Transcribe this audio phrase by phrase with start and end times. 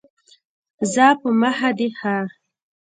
[0.93, 2.15] ځه په مخه دي ښه!